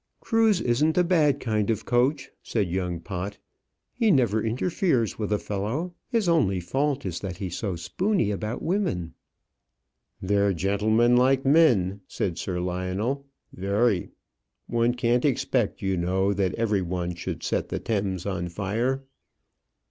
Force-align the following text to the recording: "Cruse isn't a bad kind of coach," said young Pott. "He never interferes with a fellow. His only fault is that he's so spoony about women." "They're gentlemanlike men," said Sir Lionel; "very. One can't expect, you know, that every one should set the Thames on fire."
"Cruse 0.19 0.61
isn't 0.61 0.97
a 0.97 1.03
bad 1.03 1.39
kind 1.39 1.69
of 1.69 1.85
coach," 1.85 2.31
said 2.41 2.67
young 2.71 2.99
Pott. 2.99 3.37
"He 3.93 4.09
never 4.09 4.41
interferes 4.43 5.19
with 5.19 5.31
a 5.31 5.37
fellow. 5.37 5.93
His 6.09 6.27
only 6.27 6.59
fault 6.59 7.05
is 7.05 7.19
that 7.19 7.37
he's 7.37 7.55
so 7.55 7.75
spoony 7.75 8.31
about 8.31 8.63
women." 8.63 9.13
"They're 10.19 10.53
gentlemanlike 10.55 11.45
men," 11.45 12.01
said 12.07 12.39
Sir 12.39 12.59
Lionel; 12.59 13.27
"very. 13.53 14.09
One 14.65 14.95
can't 14.95 15.23
expect, 15.23 15.83
you 15.83 15.97
know, 15.97 16.33
that 16.33 16.55
every 16.55 16.81
one 16.81 17.13
should 17.13 17.43
set 17.43 17.69
the 17.69 17.77
Thames 17.79 18.25
on 18.25 18.49
fire." 18.49 19.03